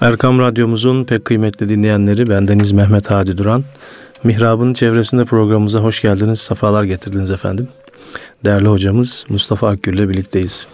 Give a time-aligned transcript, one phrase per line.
[0.00, 3.64] Erkam Radyomuzun pek kıymetli dinleyenleri bendeniz Mehmet Hadi Duran.
[4.24, 7.68] Mihrab'ın çevresinde programımıza hoş geldiniz, sefalar getirdiniz efendim.
[8.44, 10.66] Değerli hocamız Mustafa Akgül ile birlikteyiz.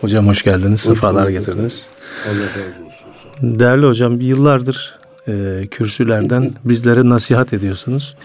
[0.00, 1.88] Hocam hoş geldiniz, sefalar getirdiniz.
[3.42, 4.98] Değerli hocam yıllardır
[5.28, 8.16] e, kürsülerden bizlere nasihat ediyorsunuz.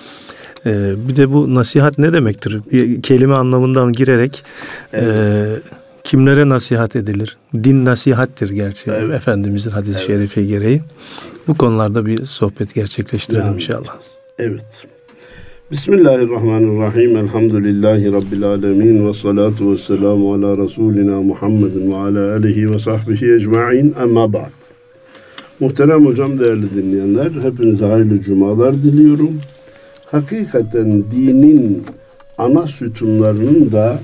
[0.66, 2.62] E, bir de bu nasihat ne demektir?
[2.72, 4.44] Bir kelime anlamından girerek
[4.94, 5.64] e, evet.
[5.68, 5.81] e,
[6.12, 7.38] kimlere nasihat edilir?
[7.54, 8.92] Din nasihattir gerçi.
[8.92, 9.14] Evet.
[9.14, 10.08] Efendimizin hadis-i evet.
[10.08, 10.82] şerifi gereği.
[11.48, 13.98] Bu konularda bir sohbet gerçekleştirelim yani, inşallah.
[14.40, 14.88] Evet.
[15.72, 17.18] Bismillahirrahmanirrahim.
[17.18, 19.08] Elhamdülillahi Rabbil alemin.
[19.08, 23.96] Ve salatu ve selamu ala Resulina Muhammedin ve ala alihi ve sahbihi ecma'in.
[24.02, 24.52] Amma ba'd.
[25.60, 29.38] Muhterem hocam, değerli dinleyenler, hepinize hayırlı cumalar diliyorum.
[30.06, 31.84] Hakikaten dinin
[32.38, 34.00] ana sütunlarının da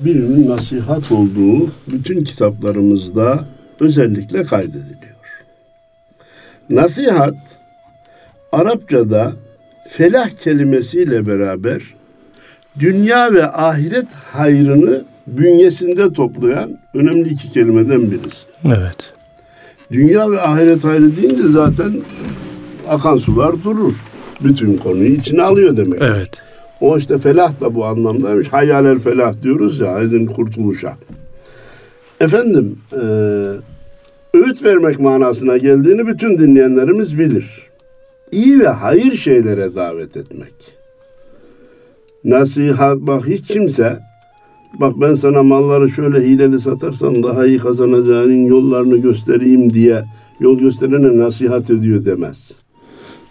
[0.00, 3.44] birinin nasihat olduğu bütün kitaplarımızda
[3.80, 5.14] özellikle kaydediliyor.
[6.70, 7.34] Nasihat
[8.52, 9.32] Arapçada
[9.88, 11.82] felah kelimesiyle beraber
[12.78, 18.46] dünya ve ahiret hayrını bünyesinde toplayan önemli iki kelimeden birisi.
[18.64, 19.12] Evet.
[19.92, 21.92] Dünya ve ahiret hayrı deyince zaten
[22.88, 23.94] akan sular durur.
[24.40, 26.02] Bütün konuyu içine alıyor demek.
[26.02, 26.42] Evet.
[26.80, 28.48] O işte felah da bu anlamdaymış.
[28.48, 30.96] Hayaler felah diyoruz ya, aydın kurtuluşa.
[32.20, 33.04] Efendim, e,
[34.34, 37.62] öğüt vermek manasına geldiğini bütün dinleyenlerimiz bilir.
[38.32, 40.54] İyi ve hayır şeylere davet etmek.
[42.24, 44.00] Nasihat bak hiç kimse
[44.80, 50.04] bak ben sana malları şöyle hileli satarsan daha iyi kazanacağının yollarını göstereyim diye
[50.40, 52.63] yol gösterene nasihat ediyor demez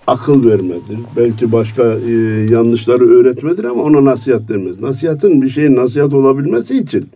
[0.07, 0.99] akıl vermedir.
[1.17, 2.11] Belki başka e,
[2.49, 4.79] yanlışları öğretmedir ama ona nasihat denmez.
[4.79, 7.09] Nasihatın bir şeyin nasihat olabilmesi için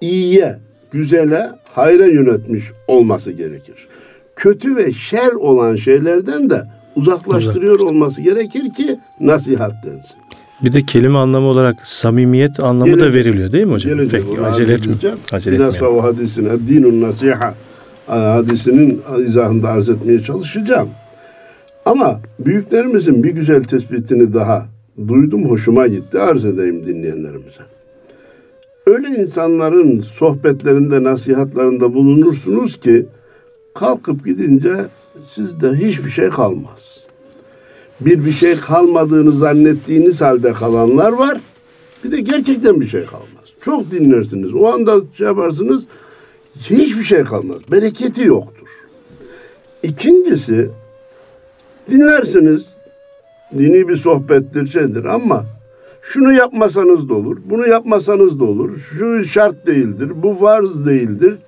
[0.00, 0.58] iyiye,
[0.90, 3.88] güzele, hayra yönetmiş olması gerekir.
[4.36, 6.64] Kötü ve şer olan şeylerden de
[6.96, 7.90] uzaklaştırıyor Uzak.
[7.90, 10.16] olması gerekir ki nasihat densin.
[10.64, 13.12] Bir de kelime anlamı olarak samimiyet anlamı Gelecek.
[13.12, 13.96] da veriliyor değil mi hocam?
[13.96, 14.24] Gelecek.
[14.30, 14.94] Peki, acele etme.
[15.32, 15.66] Acele etme.
[15.66, 17.54] Nasavı hadisine, dinun nasiha
[18.06, 20.88] hadisinin izahında arz etmeye çalışacağım.
[21.84, 24.66] Ama büyüklerimizin bir güzel tespitini daha
[25.08, 26.20] duydum, hoşuma gitti.
[26.20, 27.62] Arz edeyim dinleyenlerimize.
[28.86, 33.06] Öyle insanların sohbetlerinde, nasihatlarında bulunursunuz ki
[33.74, 34.76] kalkıp gidince
[35.26, 37.06] sizde hiçbir şey kalmaz.
[38.00, 41.40] Bir bir şey kalmadığını zannettiğiniz halde kalanlar var.
[42.04, 43.54] Bir de gerçekten bir şey kalmaz.
[43.60, 44.54] Çok dinlersiniz.
[44.54, 45.86] O anda şey yaparsınız
[46.60, 47.56] hiçbir şey kalmaz.
[47.70, 48.68] Bereketi yoktur.
[49.82, 50.70] İkincisi
[51.90, 52.68] Dinlersiniz.
[53.58, 55.44] Dini bir sohbettir, şeydir ama
[56.02, 58.78] şunu yapmasanız da olur, bunu yapmasanız da olur.
[58.78, 61.38] Şu şart değildir, bu farz değildir.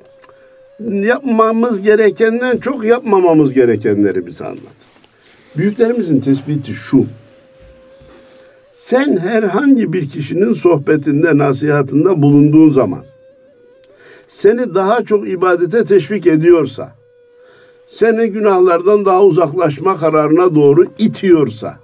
[0.91, 4.77] Yapmamız gerekenden çok yapmamamız gerekenleri bize anlat.
[5.57, 7.07] Büyüklerimizin tespiti şu.
[8.71, 13.05] Sen herhangi bir kişinin sohbetinde, nasihatında bulunduğun zaman
[14.29, 16.95] seni daha çok ibadete teşvik ediyorsa,
[17.87, 21.79] seni günahlardan daha uzaklaşma kararına doğru itiyorsa,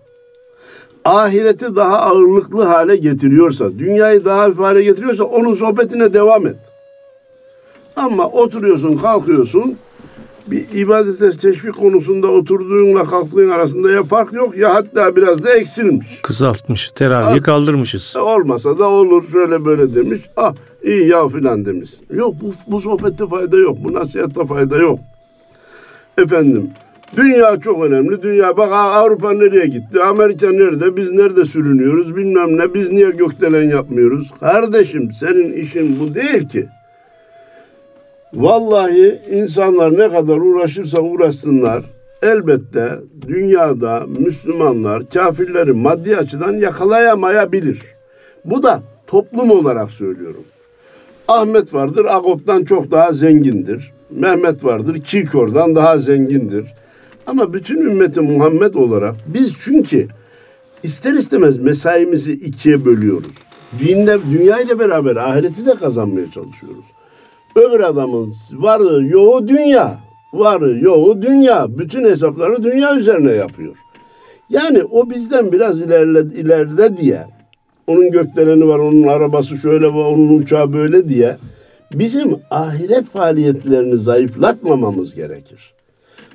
[1.05, 6.57] ahireti daha ağırlıklı hale getiriyorsa, dünyayı daha hafif hale getiriyorsa onun sohbetine devam et.
[7.97, 9.77] Ama oturuyorsun, kalkıyorsun,
[10.47, 16.21] bir ibadete teşvik konusunda oturduğunla kalktığın arasında ya fark yok ya hatta biraz da eksilmiş.
[16.23, 18.17] Kısaltmış, teravihi ah, kaldırmışız.
[18.17, 20.21] Olmasa da olur şöyle böyle demiş.
[20.37, 20.55] Ah
[20.85, 21.91] iyi ya filan demiş.
[22.15, 24.99] Yok bu, bu sohbette fayda yok, bu nasihatte fayda yok.
[26.23, 26.71] Efendim
[27.17, 28.23] dünya çok önemli.
[28.23, 30.03] Dünya bak Avrupa nereye gitti?
[30.03, 30.97] Amerika nerede?
[30.97, 32.17] Biz nerede sürünüyoruz?
[32.17, 32.75] Bilmem ne.
[32.75, 34.31] Biz niye gökdelen yapmıyoruz?
[34.41, 36.69] Kardeşim senin işin bu değil ki.
[38.35, 41.85] Vallahi insanlar ne kadar uğraşırsa uğraşsınlar
[42.23, 47.83] elbette dünyada Müslümanlar kafirleri maddi açıdan yakalayamayabilir.
[48.45, 50.45] Bu da toplum olarak söylüyorum.
[51.29, 53.93] Ahmet vardır, Agop'tan çok daha zengindir.
[54.17, 56.67] Mehmet vardır, Kirkor'dan daha zengindir.
[57.27, 60.09] Ama bütün ümmeti Muhammed olarak biz çünkü
[60.83, 63.33] ister istemez mesaimizi ikiye bölüyoruz.
[63.81, 66.85] Dinle, dünya ile beraber ahireti de kazanmaya çalışıyoruz.
[67.57, 70.01] Öbür adamın varı yoğu dünya,
[70.33, 71.79] varı yoğu dünya.
[71.79, 73.77] Bütün hesaplarını dünya üzerine yapıyor.
[74.51, 77.27] Yani o bizden biraz ilerle, ileride diye,
[77.87, 81.37] onun gökdeleni var, onun arabası şöyle var, onun uçağı böyle diye
[81.95, 85.75] bizim ahiret faaliyetlerini zayıflatmamamız gerekir.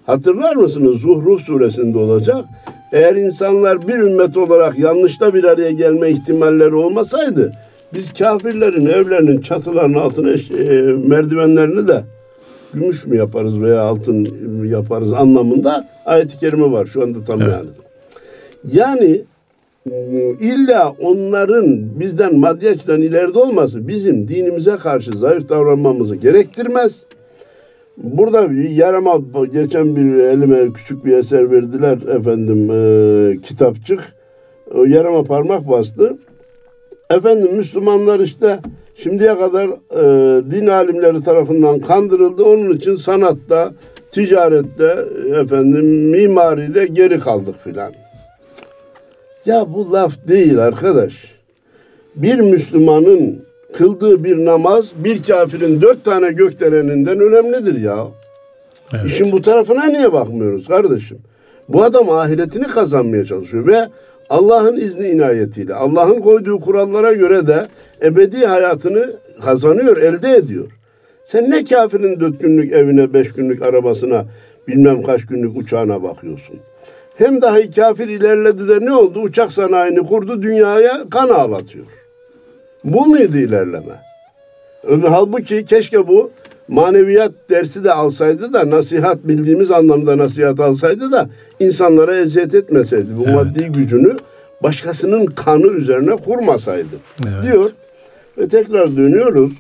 [0.06, 2.46] Hatırlar mısınız Zuhruf suresinde olacak.
[2.94, 7.52] Eğer insanlar bir ümmet olarak yanlışta bir araya gelme ihtimalleri olmasaydı
[7.94, 12.04] biz kafirlerin evlerinin çatılarının altına e, merdivenlerini de
[12.74, 14.28] gümüş mü yaparız veya altın
[14.66, 17.52] yaparız anlamında ayet-i kerime var şu anda tam Evet.
[17.52, 17.70] yani.
[18.74, 19.22] Yani
[20.40, 27.06] illa onların bizden maddi açıdan ileride olması bizim dinimize karşı zayıf davranmamızı gerektirmez.
[27.98, 29.20] Burada bir yarama
[29.54, 34.14] geçen bir elime küçük bir eser verdiler efendim e, kitapçık.
[34.76, 36.18] O yarama parmak bastı.
[37.10, 38.60] Efendim Müslümanlar işte
[38.96, 42.44] şimdiye kadar e, din alimleri tarafından kandırıldı.
[42.44, 43.74] Onun için sanatta,
[44.12, 44.96] ticarette,
[45.42, 47.92] efendim mimaride geri kaldık filan.
[49.48, 51.36] Ya bu laf değil arkadaş.
[52.16, 53.40] Bir Müslümanın
[53.74, 58.08] kıldığı bir namaz bir kafirin dört tane gökdeleninden önemlidir ya.
[58.94, 59.06] Evet.
[59.06, 61.18] İşin bu tarafına niye bakmıyoruz kardeşim?
[61.70, 63.88] Bu adam ahiretini kazanmaya çalışıyor ve
[64.30, 67.68] Allah'ın izni inayetiyle, Allah'ın koyduğu kurallara göre de
[68.02, 70.72] ebedi hayatını kazanıyor, elde ediyor.
[71.24, 74.26] Sen ne kafirin dört günlük evine, beş günlük arabasına,
[74.68, 76.60] bilmem kaç günlük uçağına bakıyorsun.
[77.18, 79.20] Hem dahi kafir ilerledi de ne oldu?
[79.20, 81.86] Uçak sanayini kurdu, dünyaya kan ağlatıyor.
[82.84, 84.02] Bu muydu ilerleme?
[85.08, 86.32] Halbuki keşke bu
[86.68, 91.30] maneviyat dersi de alsaydı da nasihat bildiğimiz anlamda nasihat alsaydı da
[91.60, 93.08] insanlara eziyet etmeseydi.
[93.18, 93.36] Bu Evet.
[93.36, 94.16] maddi gücünü
[94.64, 96.96] başkasının kanı üzerine kurmasaydı.
[97.24, 97.52] Evet.
[97.52, 97.72] Diyor
[98.38, 99.52] ve tekrar dönüyoruz.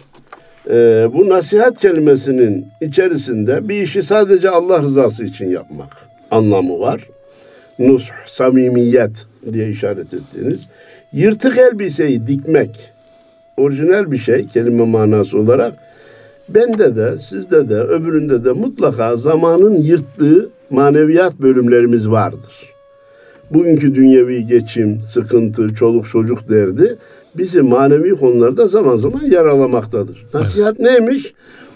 [0.70, 5.90] Ee, bu nasihat kelimesinin içerisinde bir işi sadece Allah rızası için yapmak
[6.32, 7.08] anlamı var.
[7.80, 10.68] Nush, samimiyet diye işaret ettiğiniz.
[11.14, 12.94] Yırtık elbiseyi dikmek
[13.58, 15.74] orijinal bir şey kelime manası olarak.
[16.50, 22.74] Bende de sizde de öbüründe de mutlaka zamanın yırttığı maneviyat bölümlerimiz vardır.
[23.52, 26.98] Bugünkü dünyevi geçim, sıkıntı, çoluk çocuk derdi
[27.38, 30.26] bizi manevi konularda zaman zaman yaralamaktadır.
[30.34, 31.34] Nasihat neymiş?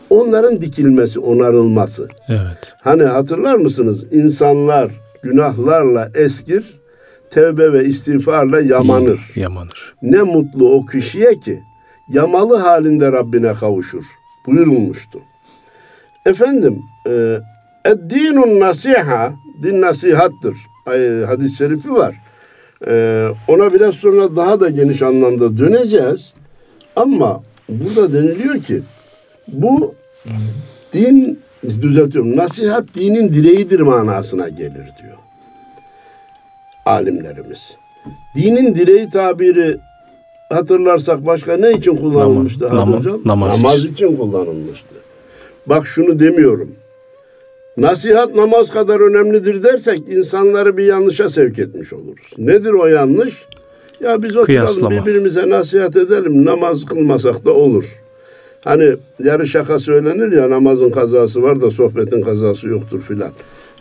[0.10, 2.08] Onların dikilmesi, onarılması.
[2.28, 2.74] Evet.
[2.82, 4.14] Hani hatırlar mısınız?
[4.14, 4.92] İnsanlar
[5.24, 6.80] günahlarla eskir,
[7.32, 9.32] tevbe ve istiğfarla yamanır.
[9.36, 9.96] Yamanır.
[10.02, 11.60] Ne mutlu o kişiye ki
[12.10, 14.04] yamalı halinde Rabbine kavuşur
[14.48, 15.20] buyurulmuştu.
[16.26, 17.40] Efendim, e,
[17.86, 19.34] Eddinun nasiha,
[19.64, 20.58] din nasihattır.
[20.86, 22.14] Ay, hadis-i şerifi var.
[22.88, 26.34] E, ona biraz sonra daha da geniş anlamda döneceğiz.
[26.96, 28.82] Ama burada deniliyor ki
[29.48, 29.96] bu
[30.94, 35.18] din, düzeltiyorum, nasihat dinin direğidir manasına gelir diyor
[36.86, 37.76] alimlerimiz.
[38.36, 39.78] Dinin direği tabiri
[40.50, 43.20] hatırlarsak başka ne için kullanılmıştı Hadi nama- hocam?
[43.26, 44.96] namaz için kullanılmıştı.
[45.66, 46.72] Bak şunu demiyorum.
[47.78, 52.32] Nasihat namaz kadar önemlidir dersek insanları bir yanlışa sevk etmiş oluruz.
[52.38, 53.34] Nedir o yanlış?
[54.00, 54.92] Ya biz oturalım Kıyaslama.
[55.02, 58.01] birbirimize nasihat edelim namaz kılmasak da olur.
[58.64, 63.32] Hani yarı şaka söylenir ya namazın kazası var da sohbetin kazası yoktur filan.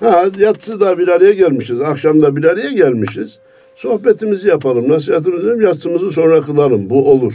[0.00, 3.38] Ha yatsı da bir araya gelmişiz, akşam da bir araya gelmişiz.
[3.76, 6.90] Sohbetimizi yapalım, nasihatimizi yapalım, yatsımızı sonra kılalım.
[6.90, 7.34] Bu olur.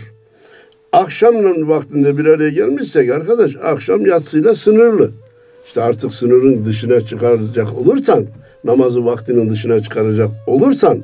[0.92, 1.36] Akşam
[1.70, 5.12] vaktinde bir araya gelmişsek arkadaş akşam yatsıyla sınırlı.
[5.66, 8.26] İşte artık sınırın dışına çıkaracak olursan,
[8.64, 11.04] namazı vaktinin dışına çıkaracak olursan,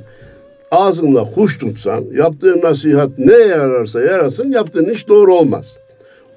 [0.71, 5.77] ağzınla kuş tutsan, yaptığın nasihat ne yararsa yarasın, yaptığın iş doğru olmaz.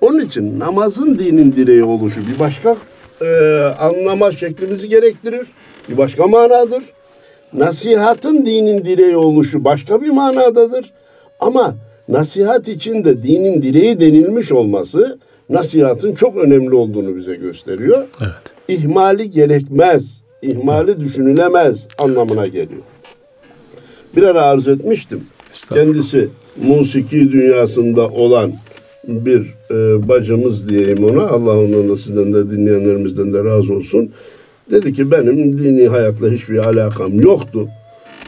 [0.04, 2.76] Onun için namazın dinin direği oluşu bir başka
[3.20, 3.26] e,
[3.78, 5.46] anlama şeklimizi gerektirir.
[5.88, 6.82] Bir başka manadır.
[7.52, 10.92] Nasihatın dinin direği oluşu başka bir manadadır.
[11.40, 11.74] Ama
[12.08, 18.06] nasihat için de dinin direği denilmiş olması nasihatın çok önemli olduğunu bize gösteriyor.
[18.20, 18.78] Evet.
[18.80, 22.82] İhmali gerekmez, ihmali düşünülemez anlamına geliyor.
[24.16, 25.24] Bir ara arz etmiştim.
[25.68, 28.52] Kendisi musiki dünyasında olan
[29.08, 31.22] bir e, bacımız diyeyim ona.
[31.22, 34.10] Allah ondan da sizden de dinleyenlerimizden de razı olsun.
[34.70, 37.68] Dedi ki benim dini hayatla hiçbir alakam yoktu.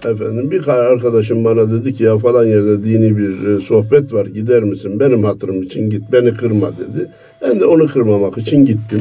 [0.05, 4.63] Efendim bir arkadaşım bana dedi ki ya falan yerde dini bir e, sohbet var gider
[4.63, 5.01] misin?
[5.01, 7.09] Benim hatırım için git beni kırma dedi.
[7.43, 9.01] Ben de onu kırmamak için gittim.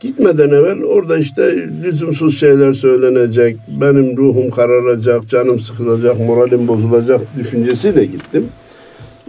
[0.00, 8.04] Gitmeden evvel orada işte lüzumsuz şeyler söylenecek, benim ruhum kararacak, canım sıkılacak, moralim bozulacak düşüncesiyle
[8.04, 8.44] gittim.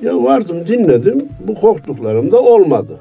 [0.04, 3.00] Ya vardım dinledim, bu korktuklarım da olmadı.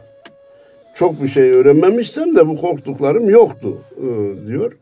[0.94, 4.06] Çok bir şey öğrenmemişsem de bu korktuklarım yoktu e,
[4.47, 4.73] diyor.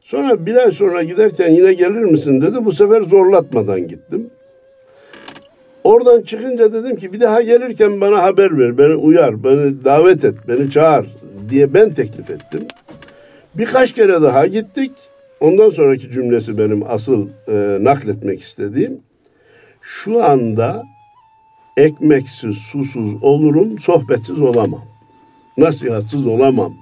[0.00, 2.64] Sonra bir ay sonra giderken yine gelir misin dedi.
[2.64, 4.30] Bu sefer zorlatmadan gittim.
[5.84, 10.34] Oradan çıkınca dedim ki bir daha gelirken bana haber ver, beni uyar, beni davet et,
[10.48, 11.06] beni çağır
[11.50, 12.66] diye ben teklif ettim.
[13.54, 14.92] Birkaç kere daha gittik.
[15.40, 19.00] Ondan sonraki cümlesi benim asıl e, nakletmek istediğim.
[19.82, 20.82] Şu anda
[21.78, 24.82] ekmeksiz, susuz olurum, sohbetsiz olamam.
[25.58, 26.74] Nasihatsiz olamam.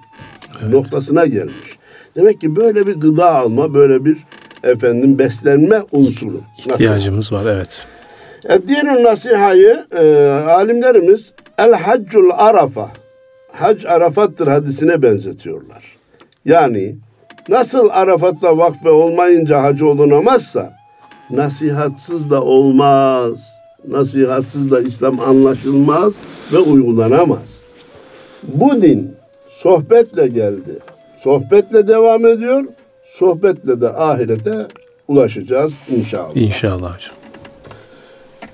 [0.61, 0.73] evet.
[0.73, 1.79] noktasına gelmiş.
[2.17, 4.19] Demek ki böyle bir gıda alma, böyle bir
[4.63, 6.41] efendim beslenme unsuru.
[6.59, 7.87] İhtiyacımız var evet.
[8.49, 12.91] E, diğer nasihayı e, alimlerimiz el haccul arafa
[13.53, 15.97] hac Arafat'tır hadisine benzetiyorlar.
[16.45, 16.97] Yani
[17.49, 20.73] nasıl Arafat'ta vakfe olmayınca hacı olunamazsa
[21.31, 23.56] nasihatsız da olmaz.
[23.89, 26.15] Nasihatsız da İslam anlaşılmaz
[26.53, 27.63] ve uygulanamaz.
[28.43, 29.13] Bu din
[29.49, 30.79] sohbetle geldi.
[31.21, 32.65] Sohbetle devam ediyor.
[33.05, 34.67] Sohbetle de ahirete
[35.09, 36.37] ulaşacağız inşallah.
[36.37, 37.15] İnşallah hocam.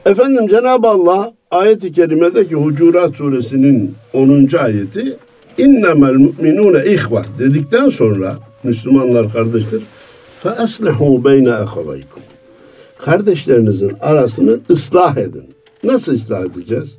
[0.07, 4.49] Efendim Cenab-ı Allah ayet-i kerimedeki Hucurat suresinin 10.
[4.59, 5.17] ayeti
[5.59, 9.83] innemel mu'minune ihva dedikten sonra Müslümanlar kardeştir.
[10.39, 12.23] Fe eslihu beyne ahavaykum.
[13.05, 15.45] Kardeşlerinizin arasını ıslah edin.
[15.85, 16.99] Nasıl ıslah edeceğiz?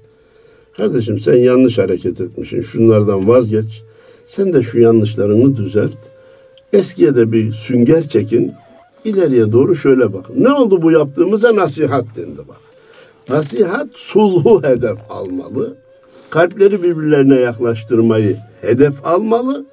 [0.77, 2.61] Kardeşim sen yanlış hareket etmişsin.
[2.61, 3.83] Şunlardan vazgeç.
[4.25, 5.95] Sen de şu yanlışlarını düzelt.
[6.73, 8.53] Eskiye de bir sünger çekin.
[9.05, 10.25] İleriye doğru şöyle bak.
[10.37, 12.57] Ne oldu bu yaptığımıza nasihat dendi bak.
[13.29, 15.75] Nasihat sulhu hedef almalı.
[16.29, 19.65] Kalpleri birbirlerine yaklaştırmayı hedef almalı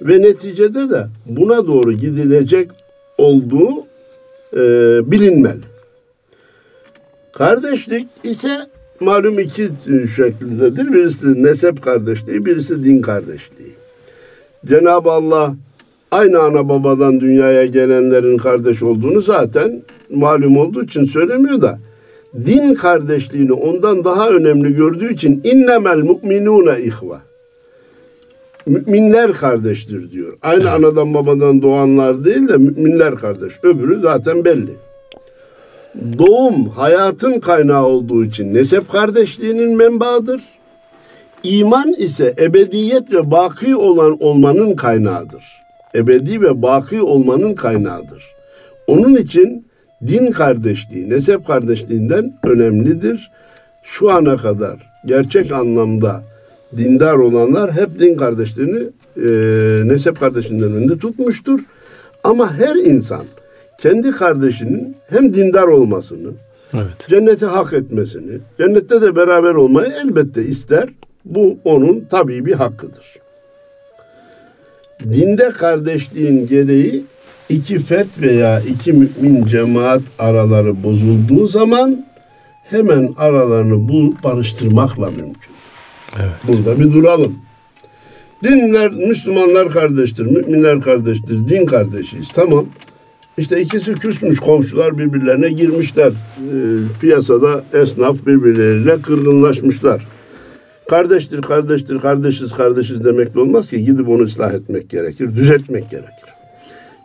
[0.00, 2.70] ve neticede de buna doğru gidilecek
[3.18, 3.70] olduğu
[4.56, 4.60] e,
[5.10, 5.75] bilinmeli.
[7.38, 8.66] Kardeşlik ise
[9.00, 9.68] malum iki
[10.16, 10.92] şekildedir.
[10.92, 13.74] Birisi nesep kardeşliği, birisi din kardeşliği.
[14.66, 15.54] Cenab-ı Allah
[16.10, 21.78] aynı ana babadan dünyaya gelenlerin kardeş olduğunu zaten malum olduğu için söylemiyor da
[22.46, 27.20] din kardeşliğini ondan daha önemli gördüğü için innemel mu'minune ihva.
[28.66, 30.32] Müminler kardeştir diyor.
[30.42, 30.72] Aynı evet.
[30.72, 33.52] anadan babadan doğanlar değil de müminler kardeş.
[33.62, 34.85] Öbürü zaten belli.
[36.18, 40.42] Doğum hayatın kaynağı olduğu için nesep kardeşliğinin menbaıdır.
[41.42, 45.44] İman ise ebediyet ve baki olan olmanın kaynağıdır.
[45.94, 48.24] Ebedi ve baki olmanın kaynağıdır.
[48.86, 49.66] Onun için
[50.06, 53.30] din kardeşliği, nesep kardeşliğinden önemlidir.
[53.82, 54.76] Şu ana kadar
[55.06, 56.22] gerçek anlamda
[56.76, 58.78] dindar olanlar hep din kardeşliğini
[59.16, 59.28] e,
[59.88, 61.60] nesep kardeşinden önünde tutmuştur.
[62.24, 63.24] Ama her insan
[63.80, 66.30] kendi kardeşinin hem dindar olmasını,
[66.74, 67.06] evet.
[67.08, 70.88] cenneti hak etmesini, cennette de beraber olmayı elbette ister.
[71.24, 73.16] Bu onun tabii bir hakkıdır.
[75.04, 77.04] Dinde kardeşliğin gereği
[77.48, 82.06] iki fert veya iki mümin cemaat araları bozulduğu zaman
[82.64, 85.52] hemen aralarını bu barıştırmakla mümkün.
[86.16, 86.34] Evet.
[86.48, 87.38] Burada bir duralım.
[88.42, 92.32] Dinler, Müslümanlar kardeştir, müminler kardeştir, din kardeşiyiz.
[92.32, 92.66] Tamam.
[93.38, 96.08] İşte ikisi küsmüş komşular birbirlerine girmişler.
[96.08, 96.14] E,
[97.00, 100.06] piyasada esnaf birbirleriyle kırgınlaşmışlar.
[100.88, 103.84] Kardeştir, kardeştir, kardeşiz, kardeşiz demekle olmaz ki.
[103.84, 106.30] Gidip onu ıslah etmek gerekir, düzeltmek gerekir.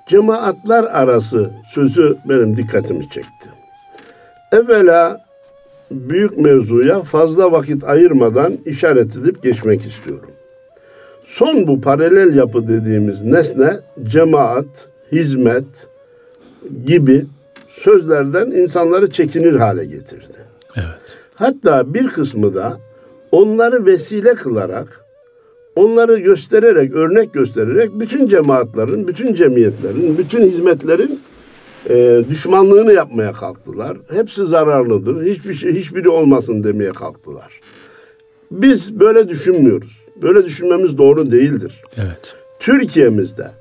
[0.08, 3.50] Cemaatler arası sözü benim dikkatimi çekti.
[4.52, 5.26] Evvela
[5.92, 10.32] büyük mevzuya fazla vakit ayırmadan işaret edip geçmek istiyorum.
[11.26, 15.91] Son bu paralel yapı dediğimiz nesne cemaat, hizmet
[16.86, 17.26] gibi
[17.68, 20.38] sözlerden insanları çekinir hale getirdi.
[20.76, 21.16] Evet.
[21.36, 22.80] Hatta bir kısmı da
[23.32, 25.06] onları vesile kılarak,
[25.76, 31.20] onları göstererek, örnek göstererek bütün cemaatlerin, bütün cemiyetlerin, bütün hizmetlerin
[31.90, 33.98] e, düşmanlığını yapmaya kalktılar.
[34.12, 35.26] Hepsi zararlıdır.
[35.26, 37.62] Hiçbir şey hiçbiri olmasın demeye kalktılar.
[38.52, 40.02] Biz böyle düşünmüyoruz.
[40.22, 41.82] Böyle düşünmemiz doğru değildir.
[41.98, 42.36] Evet.
[42.60, 43.52] Türkiye'mizde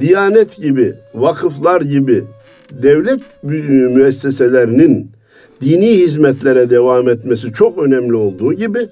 [0.00, 2.24] Diyanet gibi, vakıflar gibi
[2.70, 5.10] devlet müesseselerinin
[5.60, 8.88] dini hizmetlere devam etmesi çok önemli olduğu gibi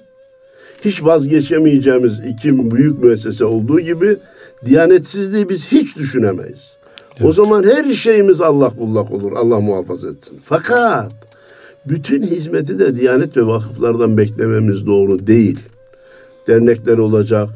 [0.85, 4.17] hiç vazgeçemeyeceğimiz iki büyük müessese olduğu gibi
[4.65, 6.73] diyanetsizliği biz hiç düşünemeyiz.
[7.17, 7.29] Evet.
[7.29, 9.31] O zaman her şeyimiz Allah bullak olur.
[9.31, 10.41] Allah muhafaza etsin.
[10.45, 11.11] Fakat
[11.85, 15.59] bütün hizmeti de Diyanet ve vakıflardan beklememiz doğru değil.
[16.47, 17.49] Dernekler olacak,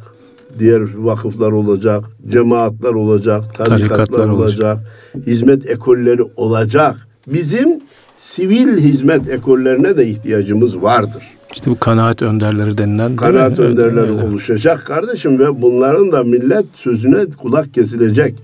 [0.59, 6.95] diğer vakıflar olacak, cemaatler olacak, tarikatlar, tarikatlar olacak, olacak, hizmet ekolleri olacak.
[7.27, 7.79] Bizim
[8.17, 11.23] sivil hizmet ekollerine de ihtiyacımız vardır.
[11.53, 14.25] İşte bu kanaat önderleri denilen kanaat önderleri öyle.
[14.25, 18.35] oluşacak kardeşim ve bunların da millet sözüne kulak kesilecek.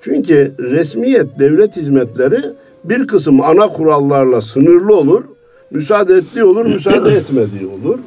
[0.00, 2.40] Çünkü resmiyet devlet hizmetleri
[2.84, 5.24] bir kısım ana kurallarla sınırlı olur.
[5.70, 7.98] Müsaade ettiği olur, müsaade etmediği olur.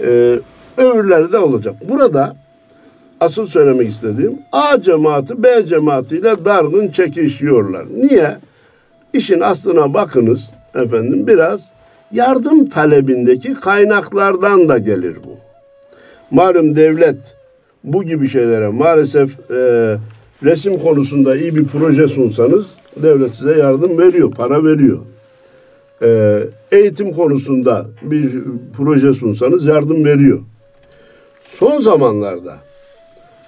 [0.00, 0.38] Ee,
[0.78, 1.74] öbürleri de olacak.
[1.88, 2.36] Burada
[3.20, 7.86] asıl söylemek istediğim A cemaati B cemaatiyle dargın çekişiyorlar.
[7.96, 8.36] Niye?
[9.12, 11.72] İşin aslına bakınız efendim biraz
[12.12, 15.36] yardım talebindeki kaynaklardan da gelir bu.
[16.30, 17.36] Malum devlet
[17.84, 19.54] bu gibi şeylere maalesef e,
[20.44, 24.98] resim konusunda iyi bir proje sunsanız devlet size yardım veriyor, para veriyor.
[26.02, 26.40] E,
[26.72, 28.32] eğitim konusunda bir
[28.76, 30.40] proje sunsanız yardım veriyor.
[31.40, 32.56] Son zamanlarda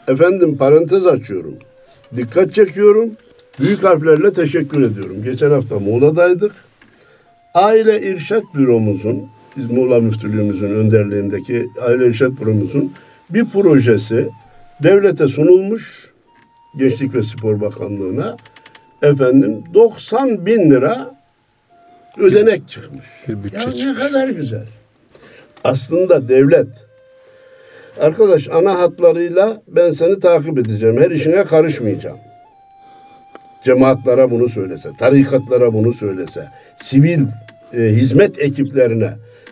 [0.08, 1.54] efendim parantez açıyorum.
[2.16, 3.10] Dikkat çekiyorum.
[3.60, 5.16] Büyük harflerle teşekkür ediyorum.
[5.24, 6.52] Geçen hafta Muğla'daydık.
[7.54, 9.22] Aile İrşat Büromuzun,
[9.56, 12.92] biz Muğla Müftülüğümüzün önderliğindeki Aile İrşat Büromuzun
[13.30, 14.28] bir projesi
[14.82, 16.12] devlete sunulmuş.
[16.78, 18.36] Gençlik ve Spor Bakanlığı'na
[19.02, 21.14] efendim 90 bin lira
[22.18, 23.06] ödenek çıkmış.
[23.28, 23.98] Bir bütçe ya ne çıkmış.
[23.98, 24.66] kadar güzel.
[25.64, 26.87] Aslında devlet
[28.00, 30.96] arkadaş ana hatlarıyla ben seni takip edeceğim.
[31.00, 32.18] Her işine karışmayacağım.
[33.64, 37.20] Cemaatlara bunu söylese, tarikatlara bunu söylese, sivil
[37.74, 39.10] e, hizmet ekiplerine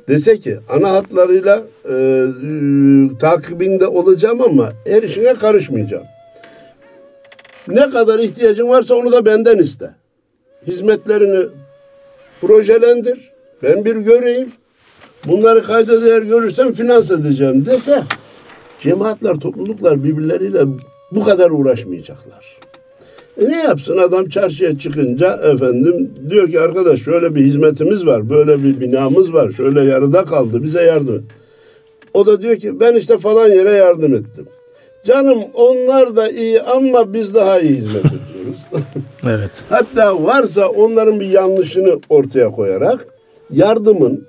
[0.09, 6.07] dese ki ana hatlarıyla e, e, takibinde olacağım ama her işine karışmayacağım.
[7.69, 9.91] Ne kadar ihtiyacın varsa onu da benden iste.
[10.67, 11.49] Hizmetlerini
[12.41, 13.31] projelendir.
[13.63, 14.53] Ben bir göreyim.
[15.27, 18.03] Bunları kayda değer görürsem finans edeceğim dese
[18.81, 20.65] cemaatler, topluluklar birbirleriyle
[21.13, 22.57] bu kadar uğraşmayacaklar.
[23.41, 28.65] E ne yapsın adam çarşıya çıkınca efendim diyor ki arkadaş şöyle bir hizmetimiz var, böyle
[28.65, 31.23] bir binamız var, şöyle yarıda kaldı bize yardım et.
[32.15, 34.47] O da diyor ki ben işte falan yere yardım ettim.
[35.05, 38.61] Canım onlar da iyi ama biz daha iyi hizmet ediyoruz.
[39.27, 39.51] Evet.
[39.69, 43.07] Hatta varsa onların bir yanlışını ortaya koyarak
[43.51, 44.27] yardımın,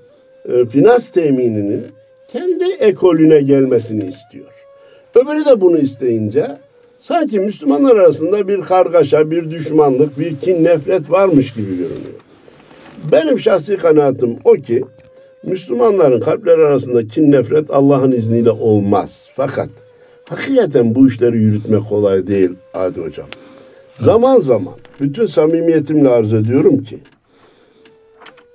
[0.49, 1.83] e, finans temininin
[2.27, 4.48] kendi ekolüne gelmesini istiyor.
[5.15, 6.57] Öbürü de bunu isteyince
[7.00, 12.19] sanki Müslümanlar arasında bir kargaşa, bir düşmanlık, bir kin, nefret varmış gibi görünüyor.
[13.12, 14.84] Benim şahsi kanaatim o ki
[15.43, 19.27] Müslümanların kalpleri arasında kin, nefret Allah'ın izniyle olmaz.
[19.36, 19.69] Fakat
[20.25, 23.27] hakikaten bu işleri yürütmek kolay değil Adi Hocam.
[24.00, 27.00] Zaman zaman bütün samimiyetimle arz ediyorum ki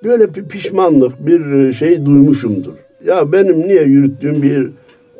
[0.04, 2.74] böyle bir pişmanlık, bir şey duymuşumdur.
[3.04, 4.70] Ya benim niye yürüttüğüm bir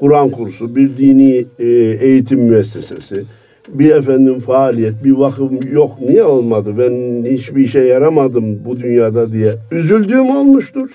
[0.01, 1.67] Kur'an kursu, bir dini e,
[2.07, 3.25] eğitim müessesesi,
[3.69, 6.01] bir efendim faaliyet, bir vakım yok.
[6.01, 6.75] Niye olmadı?
[6.79, 10.91] Ben hiçbir işe yaramadım bu dünyada diye üzüldüğüm olmuştur.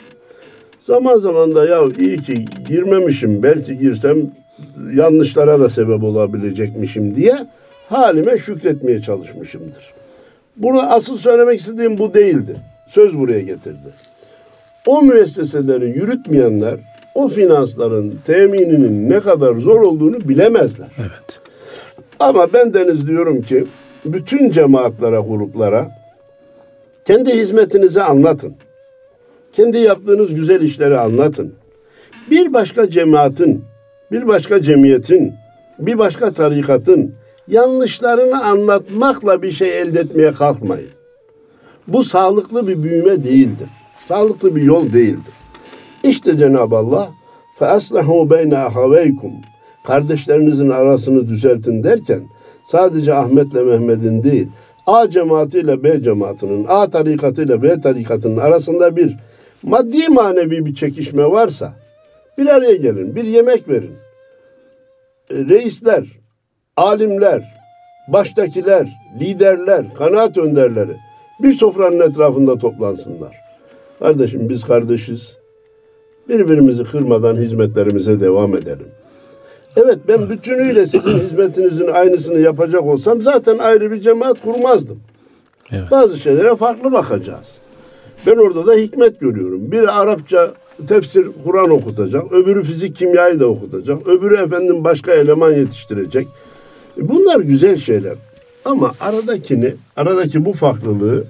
[0.79, 4.17] Zaman zaman da ya iyi ki girmemişim, belki girsem
[4.95, 7.35] yanlışlara da sebep olabilecekmişim diye
[7.89, 9.93] halime şükretmeye çalışmışımdır.
[10.57, 12.55] Bunu asıl söylemek istediğim bu değildi.
[12.87, 13.89] Söz buraya getirdi.
[14.87, 16.79] O müesseseleri yürütmeyenler
[17.15, 20.87] o finansların temininin ne kadar zor olduğunu bilemezler.
[20.99, 21.39] Evet.
[22.19, 23.65] Ama ben deniz diyorum ki
[24.05, 25.91] bütün cemaatlere, gruplara
[27.05, 28.55] kendi hizmetinizi anlatın.
[29.53, 31.53] Kendi yaptığınız güzel işleri anlatın.
[32.31, 33.63] Bir başka cemaatin,
[34.11, 35.33] bir başka cemiyetin,
[35.79, 37.13] bir başka tarikatın
[37.47, 40.89] yanlışlarını anlatmakla bir şey elde etmeye kalkmayın.
[41.87, 43.67] Bu sağlıklı bir büyüme değildir
[44.08, 45.32] Sağlıklı bir yol değildir.
[46.04, 47.10] İşte Cenab-ı Allah
[47.60, 49.32] فَأَصْلَحُوا بَيْنَ أَخَوَيْكُمْ
[49.84, 52.22] Kardeşlerinizin arasını düzeltin derken
[52.64, 54.48] sadece Ahmet'le Mehmet'in değil
[54.86, 59.16] A cemaatiyle B cemaatinin, A tarikatıyla B tarikatının arasında bir
[59.62, 61.72] maddi manevi bir çekişme varsa
[62.38, 63.94] bir araya gelin, bir yemek verin.
[65.30, 66.04] E, Reisler,
[66.76, 67.42] alimler,
[68.08, 68.88] baştakiler,
[69.20, 70.96] liderler, kanaat önderleri
[71.42, 73.36] bir sofranın etrafında toplansınlar.
[73.99, 75.37] Kardeşim biz kardeşiz.
[76.29, 78.87] Birbirimizi kırmadan hizmetlerimize devam edelim.
[79.75, 84.99] Evet ben bütünüyle sizin hizmetinizin aynısını yapacak olsam zaten ayrı bir cemaat kurmazdım.
[85.71, 85.91] Evet.
[85.91, 87.47] Bazı şeylere farklı bakacağız.
[88.25, 89.71] Ben orada da hikmet görüyorum.
[89.71, 90.53] Biri Arapça
[90.87, 96.27] tefsir Kur'an okutacak, öbürü fizik kimyayı da okutacak, öbürü efendim başka eleman yetiştirecek.
[96.97, 98.15] Bunlar güzel şeyler.
[98.65, 101.23] Ama aradakini, aradaki bu farklılığı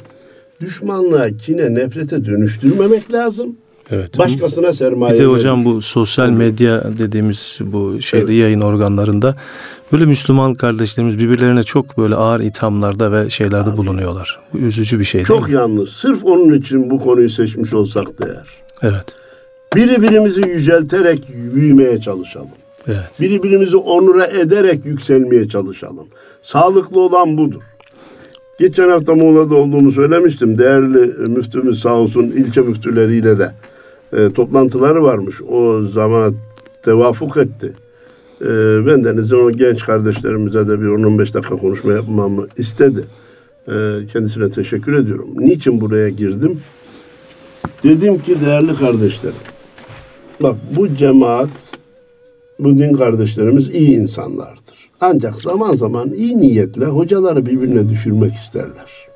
[0.61, 3.55] düşmanlığa, kine, nefrete dönüştürmemek lazım.
[3.91, 4.17] Evet.
[4.17, 5.75] Başkasına sermaye Bir de hocam vermiş.
[5.75, 9.35] bu sosyal medya dediğimiz bu şeyde yayın organlarında
[9.91, 14.39] böyle Müslüman kardeşlerimiz birbirlerine çok böyle ağır ithamlarda ve şeylerde bulunuyorlar.
[14.53, 15.89] Bu üzücü bir şey Çok yanlış.
[15.89, 18.47] Sırf onun için bu konuyu seçmiş olsak değer.
[18.81, 19.15] Evet.
[19.75, 22.49] Birbirimizi yücelterek büyümeye çalışalım.
[22.87, 23.05] Evet.
[23.19, 26.07] Birbirimizi onura ederek yükselmeye çalışalım.
[26.41, 27.61] Sağlıklı olan budur.
[28.57, 30.57] Geçen hafta Muğla'da olduğumu söylemiştim.
[30.57, 33.51] Değerli müftümüz sağ olsun ilçe müftüleriyle de
[34.13, 35.41] e, toplantıları varmış.
[35.41, 36.35] O zaman
[36.83, 37.73] tevafuk etti.
[38.41, 38.45] E,
[38.85, 43.05] ben denizin o genç kardeşlerimize de bir 10-15 dakika konuşma yapmamı istedi.
[43.67, 45.29] E, kendisine teşekkür ediyorum.
[45.35, 46.59] Niçin buraya girdim?
[47.83, 49.35] Dedim ki değerli kardeşlerim,
[50.39, 51.77] bak bu cemaat
[52.59, 54.76] bu din kardeşlerimiz iyi insanlardır.
[55.01, 59.07] Ancak zaman zaman iyi niyetle hocaları birbirine düşürmek isterler.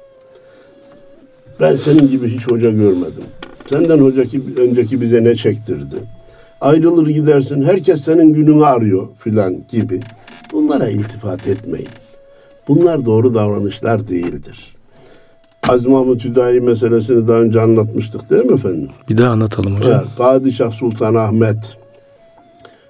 [1.60, 3.24] Ben senin gibi hiç hoca görmedim.
[3.70, 5.96] Senden hoca ki, önceki bize ne çektirdi?
[6.62, 10.00] Ayrılır gidersin, herkes senin gününü arıyor filan gibi.
[10.54, 11.88] Bunlara iltifat etmeyin.
[12.68, 14.76] Bunlar doğru davranışlar değildir.
[15.70, 18.90] Aziz Mahmut Hüdayi meselesini daha önce anlatmıştık değil mi efendim?
[19.10, 19.94] Bir daha anlatalım hocam.
[19.94, 21.78] Evet, Padişah Sultan Ahmet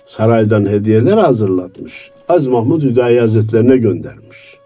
[0.06, 2.12] saraydan hediyeler hazırlatmış.
[2.32, 4.58] Aziz Mahmut Hüdayi Hazretlerine göndermiş.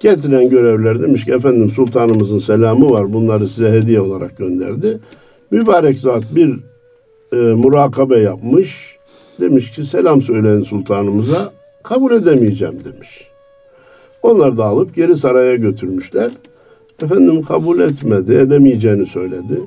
[0.00, 4.98] Getiren görevler demiş ki efendim sultanımızın selamı var bunları size hediye olarak gönderdi.
[5.50, 6.58] Mübarek zat bir
[7.32, 8.96] e, murakabe yapmış.
[9.40, 13.28] Demiş ki selam söyleyin sultanımıza kabul edemeyeceğim demiş.
[14.22, 16.30] Onlar da alıp geri saraya götürmüşler.
[17.02, 19.60] Efendim kabul etmedi, edemeyeceğini söyledi.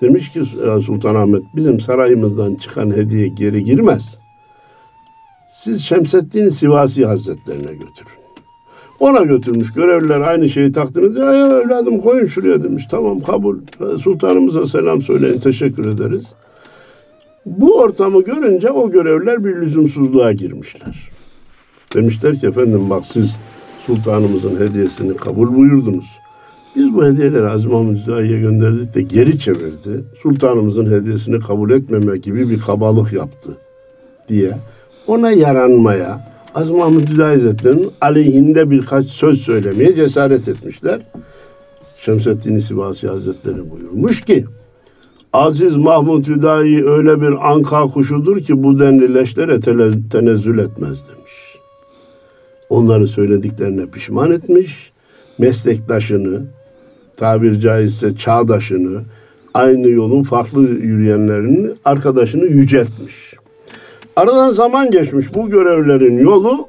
[0.00, 0.42] Demiş ki
[0.86, 4.17] Sultan Ahmet bizim sarayımızdan çıkan hediye geri girmez.
[5.58, 8.18] Siz Şemseddin Sivasi Hazretlerine götürün.
[9.00, 11.34] Ona götürmüş görevliler aynı şeyi ediyor.
[11.34, 12.84] Ya evladım koyun şuraya demiş.
[12.90, 13.56] Tamam kabul.
[14.00, 16.34] Sultanımıza selam söyleyin teşekkür ederiz.
[17.46, 21.10] Bu ortamı görünce o görevliler bir lüzumsuzluğa girmişler.
[21.94, 23.36] Demişler ki efendim bak siz
[23.86, 26.18] sultanımızın hediyesini kabul buyurdunuz.
[26.76, 28.06] Biz bu hediyeleri Azim Mahmud
[28.40, 30.04] gönderdik de geri çevirdi.
[30.22, 33.56] Sultanımızın hediyesini kabul etmeme gibi bir kabalık yaptı
[34.28, 34.56] diye
[35.08, 41.00] ona yaranmaya Azim Mahmud Hazretleri'nin aleyhinde birkaç söz söylemeye cesaret etmişler.
[42.00, 44.44] Şemseddin Sivasi Hazretleri buyurmuş ki
[45.32, 49.60] Aziz Mahmud Hüdayi öyle bir anka kuşudur ki bu denli leşlere
[50.10, 51.32] tenezzül etmez demiş.
[52.70, 54.92] Onları söylediklerine pişman etmiş.
[55.38, 56.42] Meslektaşını,
[57.16, 59.00] tabir caizse çağdaşını,
[59.54, 63.34] aynı yolun farklı yürüyenlerini, arkadaşını yüceltmiş.
[64.18, 66.68] Aradan zaman geçmiş bu görevlerin yolu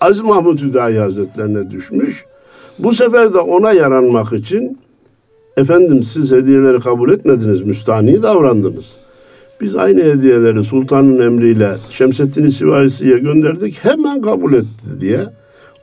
[0.00, 2.24] Aziz Mahmud Hüdayi Hazretlerine düşmüş.
[2.78, 4.78] Bu sefer de ona yaranmak için
[5.56, 8.96] efendim siz hediyeleri kabul etmediniz, müstani davrandınız.
[9.60, 13.84] Biz aynı hediyeleri sultanın emriyle Şemseddin Sivayisi'ye gönderdik.
[13.84, 15.26] Hemen kabul etti diye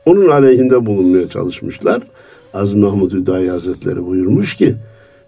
[0.06, 2.02] onun aleyhinde bulunmaya çalışmışlar.
[2.54, 4.74] Aziz Mahmud Hüdayi Hazretleri buyurmuş ki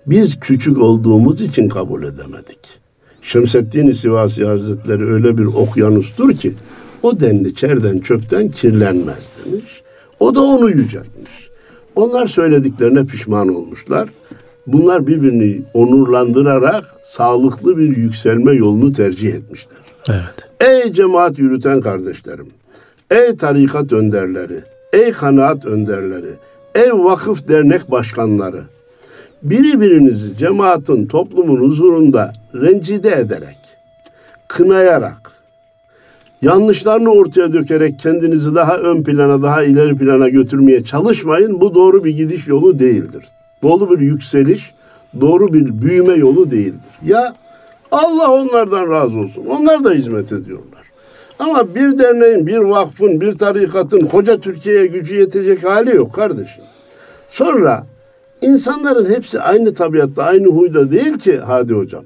[0.06, 2.87] biz küçük olduğumuz için kabul edemedik.
[3.28, 6.54] Şemseddin Sivasi Hazretleri öyle bir okyanustur ki
[7.02, 9.82] o denli çerden çöpten kirlenmez demiş.
[10.20, 11.50] O da onu yüceltmiş.
[11.96, 14.08] Onlar söylediklerine pişman olmuşlar.
[14.66, 19.78] Bunlar birbirini onurlandırarak sağlıklı bir yükselme yolunu tercih etmişler.
[20.08, 20.48] Evet.
[20.60, 22.46] Ey cemaat yürüten kardeşlerim,
[23.10, 24.62] ey tarikat önderleri,
[24.92, 26.30] ey kanaat önderleri,
[26.74, 28.62] ey vakıf dernek başkanları,
[29.42, 33.58] biri birinizi cemaatin toplumun huzurunda rencide ederek,
[34.48, 35.32] kınayarak,
[36.42, 41.60] yanlışlarını ortaya dökerek kendinizi daha ön plana, daha ileri plana götürmeye çalışmayın.
[41.60, 43.24] Bu doğru bir gidiş yolu değildir.
[43.62, 44.74] Doğru bir yükseliş,
[45.20, 46.80] doğru bir büyüme yolu değildir.
[47.06, 47.34] Ya
[47.92, 49.44] Allah onlardan razı olsun.
[49.46, 50.82] Onlar da hizmet ediyorlar.
[51.38, 56.64] Ama bir derneğin, bir vakfın, bir tarikatın koca Türkiye'ye gücü yetecek hali yok kardeşim.
[57.28, 57.86] Sonra
[58.42, 62.04] insanların hepsi aynı tabiatta, aynı huyda değil ki Hadi Hocam.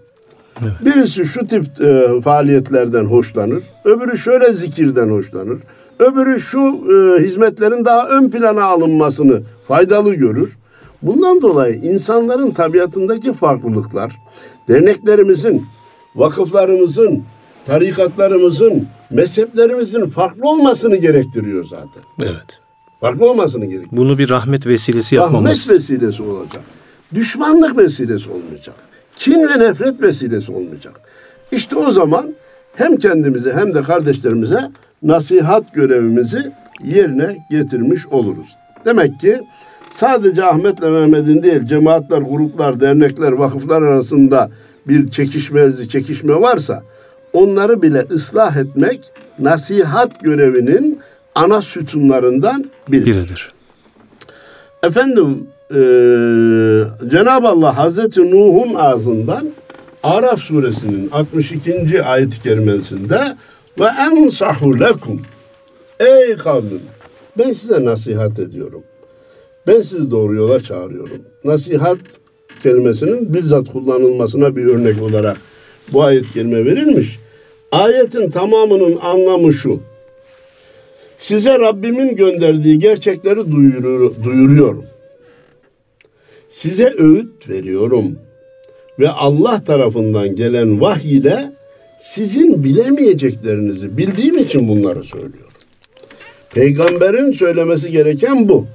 [0.63, 0.73] Evet.
[0.85, 5.59] Birisi şu tip e, faaliyetlerden hoşlanır, öbürü şöyle zikirden hoşlanır,
[5.99, 10.57] öbürü şu e, hizmetlerin daha ön plana alınmasını faydalı görür.
[11.03, 14.13] Bundan dolayı insanların tabiatındaki farklılıklar,
[14.69, 15.67] derneklerimizin,
[16.15, 17.23] vakıflarımızın,
[17.67, 22.03] tarikatlarımızın, mezheplerimizin farklı olmasını gerektiriyor zaten.
[22.23, 22.62] Evet.
[23.03, 23.93] Farklı olmasını gerekiyor.
[23.93, 25.51] Bunu bir rahmet vesilesi yapmamız.
[25.51, 26.63] Rahmet vesilesi olacak.
[27.15, 28.75] Düşmanlık vesilesi olmayacak.
[29.17, 31.01] Kin ve nefret vesilesi olmayacak.
[31.53, 32.35] İşte o zaman
[32.77, 34.71] hem kendimize hem de kardeşlerimize
[35.03, 36.53] nasihat görevimizi
[36.85, 38.57] yerine getirmiş oluruz.
[38.85, 39.41] Demek ki
[39.91, 44.51] sadece Ahmet'le Mehmet'in değil cemaatler, gruplar, dernekler, vakıflar arasında
[44.89, 46.83] bir çekişme, çekişme varsa
[47.33, 49.01] onları bile ıslah etmek
[49.39, 51.01] nasihat görevinin
[51.35, 53.07] ana sütunlarından biridir.
[53.07, 53.53] biridir.
[54.83, 55.79] Efendim e,
[57.11, 59.49] Cenab-ı Allah Hazreti Nuh'un ağzından
[60.03, 62.03] Araf suresinin 62.
[62.03, 63.37] ayet-i kerimesinde
[63.81, 65.23] ve ensahu lekum
[66.01, 66.81] ey kavmim
[67.39, 68.83] ben size nasihat ediyorum.
[69.67, 71.23] Ben sizi doğru yola çağırıyorum.
[71.45, 71.99] Nasihat
[72.63, 75.37] kelimesinin bizzat kullanılmasına bir örnek olarak
[75.93, 77.19] bu ayet kelime verilmiş.
[77.73, 79.81] Ayetin tamamının anlamı şu.
[81.23, 84.85] Size Rabbimin gönderdiği gerçekleri duyurur, duyuruyorum.
[86.49, 88.19] Size öğüt veriyorum.
[88.99, 91.53] Ve Allah tarafından gelen vahiy ile
[91.99, 95.53] Sizin bilemeyeceklerinizi bildiğim için bunları söylüyorum.
[96.51, 98.67] Peygamberin söylemesi gereken bu.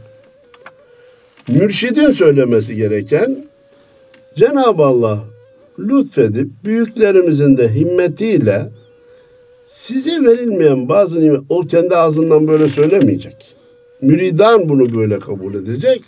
[1.48, 3.46] Mürşidin söylemesi gereken
[4.36, 5.24] Cenab-ı Allah
[5.80, 8.70] lütfedip büyüklerimizin de himmetiyle
[9.68, 13.56] size verilmeyen bazı nimet o kendi ağzından böyle söylemeyecek.
[14.02, 16.02] Müridan bunu böyle kabul edecek.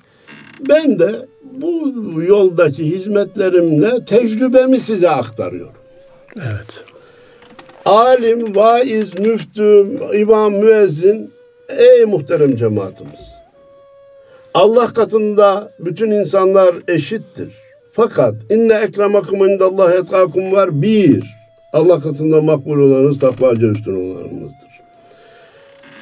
[0.69, 1.25] Ben de
[1.61, 1.93] bu
[2.27, 5.73] yoldaki hizmetlerimle tecrübemi size aktarıyorum.
[6.35, 6.83] Evet.
[7.85, 11.31] Alim, vaiz, müftü, imam, müezzin
[11.69, 13.19] ey muhterem cemaatimiz.
[14.53, 17.53] Allah katında bütün insanlar eşittir.
[17.91, 21.38] Fakat inne ekremakum indallahi etkakum var bir.
[21.73, 24.69] Allah katında makbul olanınız takvaca üstün olanınızdır.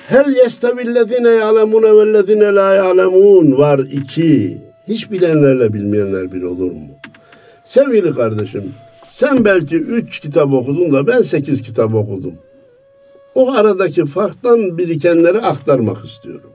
[0.08, 4.58] Hel yestevillezine ya'lemune vellezine la ya'lemun var iki.
[4.88, 6.88] Hiç bilenlerle bilmeyenler bir olur mu?
[7.66, 8.74] Sevgili kardeşim,
[9.08, 12.34] sen belki üç kitap okudun da ben sekiz kitap okudum.
[13.36, 16.52] O aradaki farktan birikenleri aktarmak istiyorum.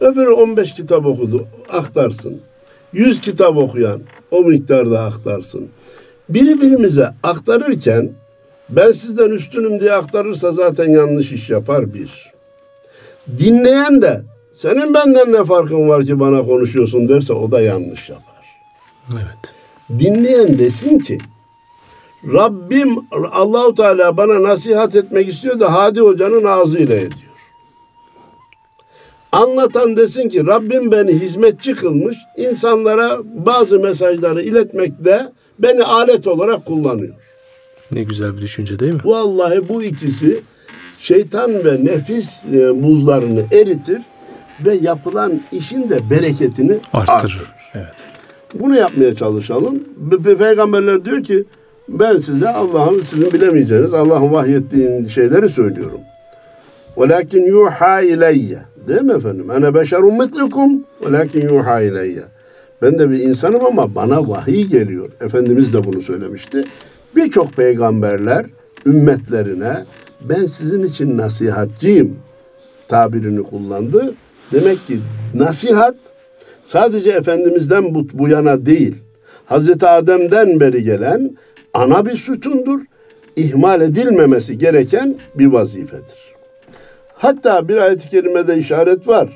[0.00, 2.40] Öbürü 15 kitap okudu, aktarsın.
[2.92, 4.00] 100 kitap okuyan
[4.30, 5.68] o miktarda aktarsın.
[6.28, 8.10] Birbirimize aktarırken
[8.70, 12.32] ben sizden üstünüm diye aktarırsa zaten yanlış iş yapar bir.
[13.38, 18.44] Dinleyen de senin benden ne farkın var ki bana konuşuyorsun derse o da yanlış yapar.
[19.12, 19.54] Evet.
[19.98, 21.18] Dinleyen desin ki
[22.32, 22.96] Rabbim
[23.32, 27.30] Allahu Teala bana nasihat etmek istiyor da Hadi Hoca'nın ağzıyla ediyor.
[29.32, 37.14] Anlatan desin ki Rabbim beni hizmetçi kılmış, insanlara bazı mesajları iletmekte beni alet olarak kullanıyor.
[37.92, 39.00] Ne güzel bir düşünce değil mi?
[39.04, 40.40] Vallahi bu ikisi
[41.00, 43.98] şeytan ve nefis e, buzlarını eritir
[44.66, 47.14] ve yapılan işin de bereketini Arttırır.
[47.16, 47.52] artırır.
[47.74, 47.94] Evet.
[48.54, 49.84] Bunu yapmaya çalışalım.
[50.10, 51.44] Pe- Peygamberler diyor ki
[51.88, 56.00] ben size Allah'ın sizin bilemeyeceğiniz Allah'ın vahyettiğin şeyleri söylüyorum.
[56.98, 58.58] Velakin yuha ileyye.
[58.88, 59.50] Değil mi efendim?
[59.50, 62.22] Ene beşerun mitlukum velakin yuha ileyye.
[62.82, 65.10] Ben de bir insanım ama bana vahiy geliyor.
[65.20, 66.64] Efendimiz de bunu söylemişti.
[67.16, 68.46] Birçok peygamberler
[68.86, 69.84] ümmetlerine
[70.20, 72.16] ben sizin için nasihatçiyim
[72.88, 74.14] tabirini kullandı.
[74.52, 75.00] Demek ki
[75.34, 75.96] nasihat
[76.64, 78.96] sadece Efendimiz'den bu, bu yana değil.
[79.46, 81.36] Hazreti Adem'den beri gelen
[81.74, 82.80] ana bir sütundur.
[83.36, 86.34] İhmal edilmemesi gereken bir vazifedir.
[87.14, 89.28] Hatta bir ayet-i kerimede işaret var.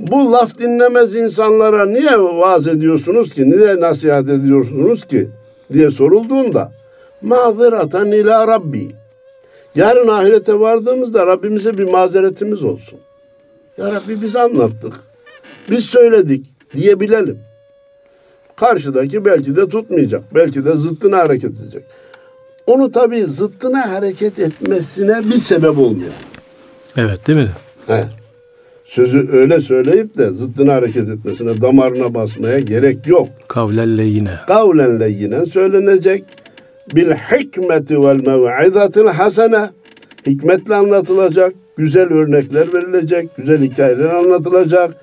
[0.00, 5.28] Bu laf dinlemez insanlara niye vaaz ediyorsunuz ki, niye nasihat ediyorsunuz ki
[5.72, 6.72] diye sorulduğunda
[7.24, 8.94] mazeratan ila Rabbi.
[9.74, 12.98] Yarın ahirete vardığımızda Rabbimize bir mazeretimiz olsun.
[13.78, 14.94] Ya Rabbi biz anlattık,
[15.70, 17.38] biz söyledik diyebilelim.
[18.56, 21.84] Karşıdaki belki de tutmayacak, belki de zıttına hareket edecek.
[22.66, 26.12] Onu tabii zıttına hareket etmesine bir sebep olmuyor.
[26.96, 27.50] Evet değil mi?
[27.86, 28.04] He.
[28.84, 33.28] Sözü öyle söyleyip de zıttına hareket etmesine, damarına basmaya gerek yok.
[33.48, 34.38] Kavlelle yine.
[34.46, 36.24] Kavlen leyyinen söylenecek.
[36.92, 39.70] Bil hikmeti vel mev'izatil hasene.
[40.26, 41.54] Hikmetle anlatılacak.
[41.76, 43.36] Güzel örnekler verilecek.
[43.36, 44.96] Güzel hikayeler anlatılacak.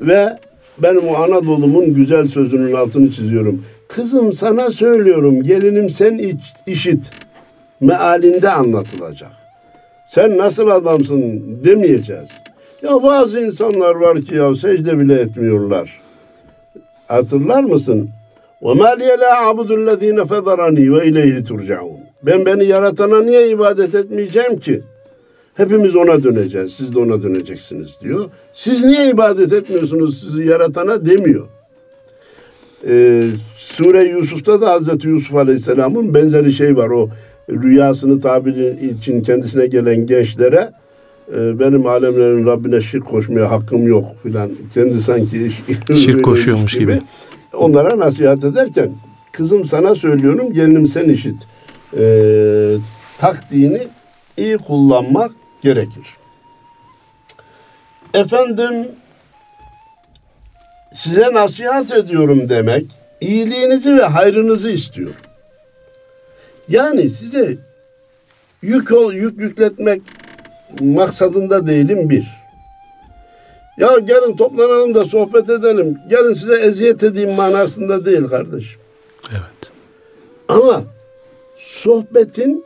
[0.00, 0.38] Ve
[0.78, 3.62] benim o Anadolu'mun güzel sözünün altını çiziyorum.
[3.88, 7.10] Kızım sana söylüyorum gelinim sen iç, işit.
[7.80, 9.30] Mealinde anlatılacak.
[10.08, 12.28] Sen nasıl adamsın demeyeceğiz.
[12.82, 16.00] Ya bazı insanlar var ki ya secde bile etmiyorlar.
[17.06, 18.10] Hatırlar mısın?
[18.63, 24.81] وَمَا لِيَ لَا عَبُدُ الَّذ۪ينَ فَذَرَن۪ي وَاِلَيْهِ تُرْجَعُونَ Ben beni yaratana niye ibadet etmeyeceğim ki?
[25.53, 28.25] Hepimiz ona döneceğiz, siz de ona döneceksiniz diyor.
[28.53, 31.47] Siz niye ibadet etmiyorsunuz sizi yaratana demiyor.
[32.87, 36.89] Ee, Sure Yusuf'ta da Hazreti Yusuf Aleyhisselam'ın benzeri şey var.
[36.89, 37.09] O
[37.49, 40.71] rüyasını tabir için kendisine gelen gençlere
[41.35, 44.51] e, benim alemlerin Rabbine şirk koşmaya hakkım yok filan.
[44.73, 45.51] Kendi sanki
[45.93, 47.01] Şirk koşuyormuş gibi.
[47.58, 48.90] Onlara nasihat ederken
[49.32, 51.36] kızım sana söylüyorum gelinim sen işit.
[51.98, 52.04] E,
[53.18, 53.88] taktiğini
[54.36, 56.06] iyi kullanmak gerekir.
[58.14, 58.88] Efendim
[60.94, 62.86] size nasihat ediyorum demek
[63.20, 65.14] iyiliğinizi ve hayrınızı istiyor.
[66.68, 67.56] Yani size
[68.62, 70.02] yük ol yük yükletmek
[70.80, 72.43] maksadında değilim bir.
[73.78, 75.98] Ya gelin toplanalım da sohbet edelim.
[76.10, 78.80] Gelin size eziyet edeyim manasında değil kardeşim.
[79.30, 79.72] Evet.
[80.48, 80.84] Ama
[81.56, 82.64] sohbetin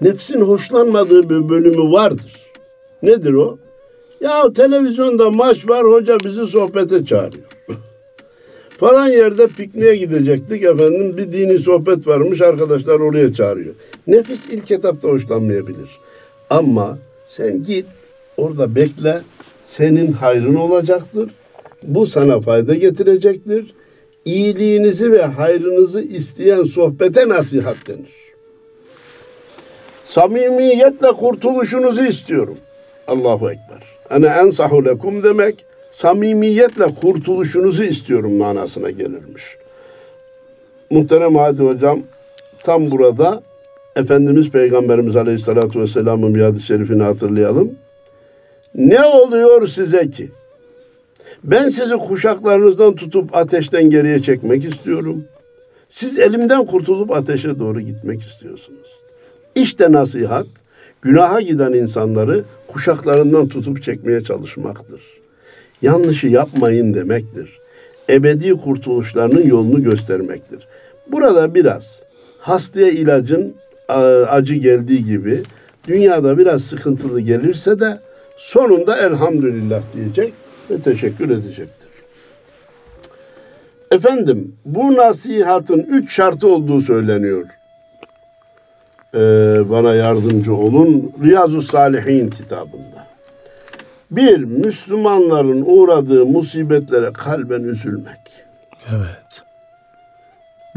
[0.00, 2.50] nefsin hoşlanmadığı bir bölümü vardır.
[3.02, 3.58] Nedir o?
[4.20, 7.44] Ya televizyonda maç var hoca bizi sohbete çağırıyor.
[8.78, 11.16] Falan yerde pikniğe gidecektik efendim.
[11.16, 13.74] Bir dini sohbet varmış arkadaşlar oraya çağırıyor.
[14.06, 15.90] Nefis ilk etapta hoşlanmayabilir.
[16.50, 16.98] Ama
[17.28, 17.86] sen git
[18.36, 19.22] orada bekle.
[19.76, 21.30] Senin hayrın olacaktır.
[21.82, 23.74] Bu sana fayda getirecektir.
[24.24, 28.12] İyiliğinizi ve hayrınızı isteyen sohbete nasihat denir.
[30.04, 32.58] Samimiyetle kurtuluşunuzu istiyorum.
[33.06, 33.82] Allahu Ekber.
[34.10, 39.56] Ene ensahu lekum demek samimiyetle kurtuluşunuzu istiyorum manasına gelirmiş.
[40.90, 42.02] Muhterem Hadi Hocam
[42.64, 43.42] tam burada
[43.96, 47.81] Efendimiz Peygamberimiz Aleyhisselatü Vesselam'ın bir hadis-i şerifini hatırlayalım.
[48.74, 50.30] Ne oluyor size ki?
[51.44, 55.24] Ben sizi kuşaklarınızdan tutup ateşten geriye çekmek istiyorum.
[55.88, 59.00] Siz elimden kurtulup ateşe doğru gitmek istiyorsunuz.
[59.54, 60.46] İşte nasihat,
[61.02, 65.00] günaha giden insanları kuşaklarından tutup çekmeye çalışmaktır.
[65.82, 67.58] Yanlışı yapmayın demektir.
[68.10, 70.66] Ebedi kurtuluşlarının yolunu göstermektir.
[71.12, 72.02] Burada biraz
[72.38, 73.54] hastaya ilacın
[74.28, 75.42] acı geldiği gibi
[75.88, 77.98] dünyada biraz sıkıntılı gelirse de
[78.36, 80.34] sonunda elhamdülillah diyecek
[80.70, 81.88] ve teşekkür edecektir.
[83.90, 87.46] Efendim bu nasihatın üç şartı olduğu söyleniyor.
[89.14, 89.18] Ee,
[89.70, 93.06] bana yardımcı olun Riyazu Salihin kitabında.
[94.10, 98.20] Bir, Müslümanların uğradığı musibetlere kalben üzülmek.
[98.90, 99.42] Evet.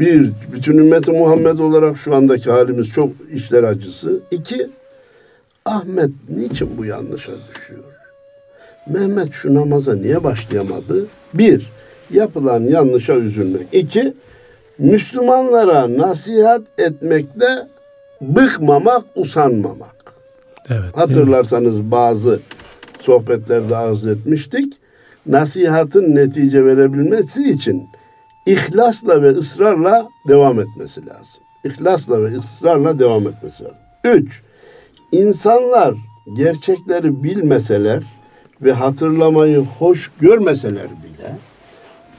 [0.00, 4.20] Bir, bütün ümmeti Muhammed olarak şu andaki halimiz çok işler acısı.
[4.30, 4.66] İki,
[5.66, 7.84] Ahmet niçin bu yanlışa düşüyor?
[8.88, 11.06] Mehmet şu namaza niye başlayamadı?
[11.34, 11.70] Bir,
[12.10, 13.66] yapılan yanlışa üzülmek.
[13.72, 14.14] İki,
[14.78, 17.68] Müslümanlara nasihat etmekte
[18.20, 20.14] bıkmamak, usanmamak.
[20.70, 20.96] Evet.
[20.96, 22.40] Hatırlarsanız bazı
[23.00, 24.74] sohbetlerde arz etmiştik.
[25.26, 27.88] Nasihatın netice verebilmesi için
[28.46, 31.42] ihlasla ve ısrarla devam etmesi lazım.
[31.64, 33.78] İhlasla ve ısrarla devam etmesi lazım.
[34.04, 34.42] Üç,
[35.12, 35.94] insanlar
[36.36, 38.02] gerçekleri bilmeseler
[38.62, 41.34] ve hatırlamayı hoş görmeseler bile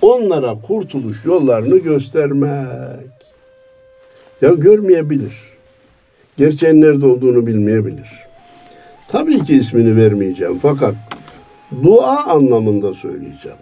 [0.02, 3.12] onlara kurtuluş yollarını göstermek.
[4.42, 5.34] Ya görmeyebilir.
[6.38, 8.10] Gerçeğin nerede olduğunu bilmeyebilir.
[9.08, 10.96] Tabii ki ismini vermeyeceğim fakat
[11.84, 13.58] dua anlamında söyleyeceğim.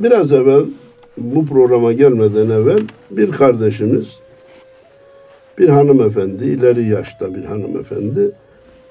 [0.00, 0.64] Biraz evvel
[1.16, 4.18] bu programa gelmeden evvel bir kardeşimiz
[5.58, 8.30] bir hanımefendi, ileri yaşta bir hanımefendi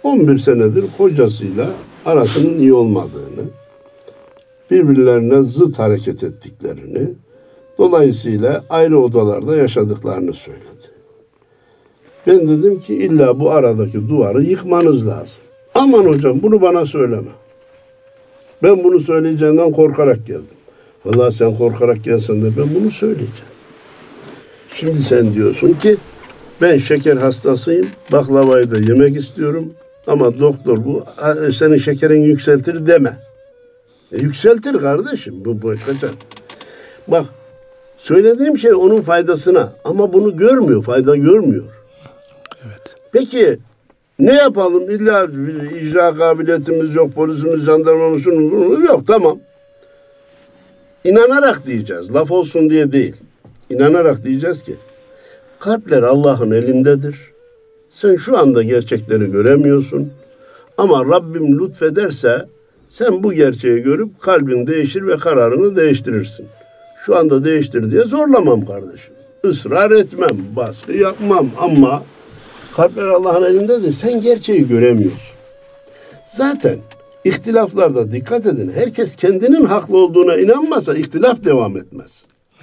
[0.04, 1.70] 11 senedir kocasıyla
[2.06, 3.44] arasının iyi olmadığını,
[4.72, 7.10] birbirlerine zıt hareket ettiklerini,
[7.78, 10.98] dolayısıyla ayrı odalarda yaşadıklarını söyledi.
[12.28, 15.42] Ben dedim ki illa bu aradaki duvarı yıkmanız lazım.
[15.76, 17.32] Aman hocam bunu bana söyleme.
[18.64, 20.58] Ben bunu söyleyeceğinden korkarak geldim.
[21.06, 23.52] Vallahi sen korkarak gelsen de ben bunu söyleyeceğim.
[24.74, 25.98] Şimdi sen diyorsun ki
[26.62, 27.88] ben şeker hastasıyım.
[28.12, 29.74] Baklavayı da yemek istiyorum.
[30.08, 31.04] Ama doktor bu
[31.54, 33.18] senin şekerin yükseltir deme.
[34.12, 35.46] E, yükseltir kardeşim.
[35.46, 35.92] Bu başka
[37.08, 37.26] Bak
[37.98, 41.64] söylediğim şey onun faydasına ama bunu görmüyor, fayda görmüyor.
[42.66, 42.96] Evet.
[43.12, 43.60] Peki
[44.20, 44.90] ne yapalım?
[44.90, 45.28] İlla
[45.82, 48.26] icra kabiliyetimiz yok, polisimiz, jandarmamız
[48.88, 49.08] yok.
[49.08, 49.40] Tamam.
[51.04, 52.14] İnanarak diyeceğiz.
[52.14, 53.16] Laf olsun diye değil.
[53.70, 54.76] İnanarak diyeceğiz ki
[55.60, 57.16] kalpler Allah'ın elindedir.
[57.90, 60.12] Sen şu anda gerçekleri göremiyorsun.
[60.78, 62.46] Ama Rabbim lütfederse
[62.90, 66.46] sen bu gerçeği görüp kalbin değişir ve kararını değiştirirsin.
[67.06, 69.14] Şu anda değiştir diye zorlamam kardeşim.
[69.44, 72.04] Israr etmem, baskı yapmam ama
[72.76, 73.94] kalpler Allah'ın elindedir.
[73.94, 75.38] Sen gerçeği göremiyorsun.
[76.36, 76.78] Zaten
[77.24, 78.72] ihtilaflarda dikkat edin.
[78.76, 82.12] Herkes kendinin haklı olduğuna inanmasa ihtilaf devam etmez.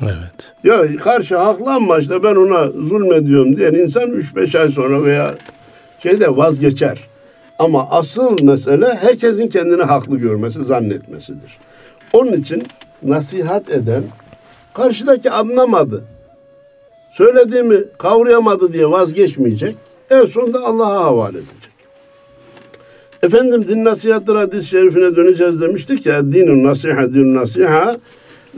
[0.03, 0.53] Evet.
[0.65, 5.35] Ya karşı haklı ama işte ben ona zulmediyorum diyen insan 3-5 ay sonra veya
[6.03, 6.99] şeyde vazgeçer.
[7.59, 11.59] Ama asıl mesele herkesin kendini haklı görmesi, zannetmesidir.
[12.13, 12.63] Onun için
[13.03, 14.03] nasihat eden
[14.75, 16.05] karşıdaki anlamadı.
[17.13, 19.77] Söylediğimi kavrayamadı diye vazgeçmeyecek.
[20.11, 21.75] En sonunda Allah'a havale edecek.
[23.23, 26.33] Efendim din nasihatları hadis-i şerifine döneceğiz demiştik ya.
[26.33, 27.97] Dinun nasiha, dinun nasiha.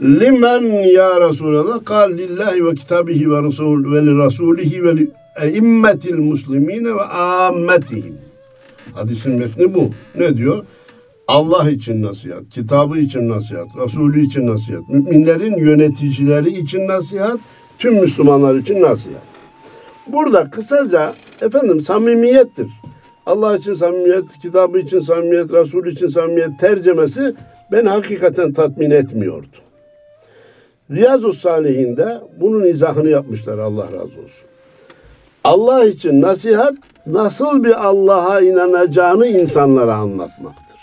[0.01, 6.17] Limen ya Resulallah kal lillahi ve kitabihi ve rasul ve li rasulihi ve li eimmetil
[6.17, 8.17] muslimine ve ammetihim.
[8.93, 9.89] Hadisin metni bu.
[10.15, 10.65] Ne diyor?
[11.27, 17.39] Allah için nasihat, kitabı için nasihat, Resulü için nasihat, müminlerin yöneticileri için nasihat,
[17.79, 19.23] tüm Müslümanlar için nasihat.
[20.07, 22.67] Burada kısaca efendim samimiyettir.
[23.25, 27.35] Allah için samimiyet, kitabı için samimiyet, Resul için samimiyet tercemesi
[27.71, 29.66] beni hakikaten tatmin etmiyordu.
[30.91, 34.47] Riyazu Salihinde bunun izahını yapmışlar Allah razı olsun.
[35.43, 36.73] Allah için nasihat
[37.07, 40.77] nasıl bir Allah'a inanacağını insanlara anlatmaktır.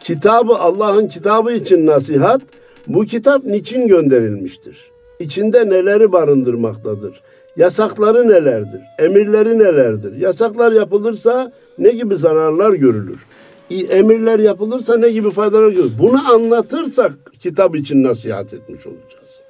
[0.00, 2.40] Kitabı Allah'ın kitabı için nasihat
[2.86, 4.90] bu kitap niçin gönderilmiştir?
[5.20, 7.22] İçinde neleri barındırmaktadır?
[7.56, 8.80] Yasakları nelerdir?
[8.98, 10.16] Emirleri nelerdir?
[10.16, 13.26] Yasaklar yapılırsa ne gibi zararlar görülür?
[13.70, 15.92] Emirler yapılırsa ne gibi faydalar görülür?
[15.98, 19.42] Bunu anlatırsak kitap için nasihat etmiş olacağız.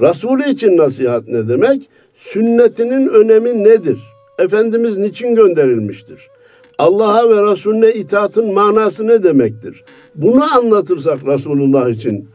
[0.00, 1.88] Resulü için nasihat ne demek?
[2.14, 3.98] Sünnetinin önemi nedir?
[4.38, 6.28] Efendimiz niçin gönderilmiştir?
[6.78, 9.84] Allah'a ve Resulüne itaatın manası ne demektir?
[10.14, 12.28] Bunu anlatırsak Resulullah için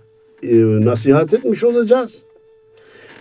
[0.44, 0.56] e,
[0.86, 2.18] nasihat etmiş olacağız.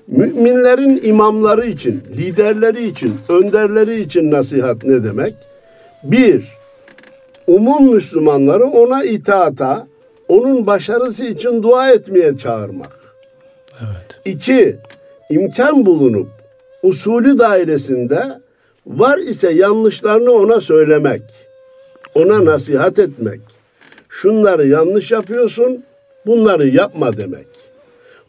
[0.06, 5.34] Müminlerin imamları için, liderleri için, önderleri için nasihat ne demek?
[6.02, 6.44] Bir,
[7.48, 9.86] umum Müslümanları ona itaata,
[10.28, 12.98] onun başarısı için dua etmeye çağırmak.
[13.80, 14.20] Evet.
[14.24, 14.76] İki,
[15.30, 16.28] imkan bulunup
[16.82, 18.40] usulü dairesinde
[18.86, 21.22] var ise yanlışlarını ona söylemek,
[22.14, 23.40] ona nasihat etmek.
[24.08, 25.84] Şunları yanlış yapıyorsun,
[26.26, 27.46] bunları yapma demek.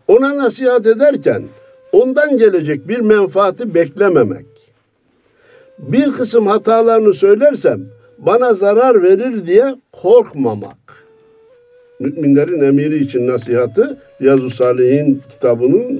[0.07, 1.43] Ona nasihat ederken
[1.91, 4.45] ondan gelecek bir menfaati beklememek.
[5.79, 10.77] Bir kısım hatalarını söylersem bana zarar verir diye korkmamak.
[11.99, 15.93] Müminlerin emiri için nasihatı Riyazu Salih'in kitabının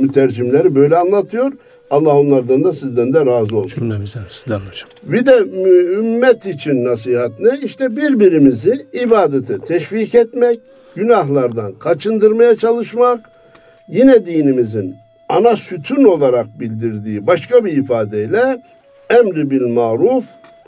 [0.00, 1.52] mütercimleri böyle anlatıyor.
[1.90, 3.80] Allah onlardan da sizden de razı olsun.
[3.80, 4.88] Cümlemizden sizden hocam.
[5.02, 5.38] Bir de
[5.98, 7.58] ümmet için nasihat ne?
[7.62, 10.60] İşte birbirimizi ibadete teşvik etmek,
[10.94, 13.20] günahlardan kaçındırmaya çalışmak,
[13.88, 14.94] yine dinimizin
[15.28, 18.62] ana sütun olarak bildirdiği başka bir ifadeyle
[19.10, 20.24] emri bil maruf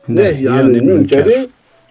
[0.08, 1.48] nehyanil münkeri